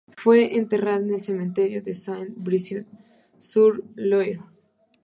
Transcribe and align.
Fue 0.17 0.57
enterrada 0.57 0.97
en 0.97 1.11
el 1.13 1.21
Cementerio 1.21 1.79
de 1.83 1.93
Saint-Brisson-sur-Loire. 1.93 4.41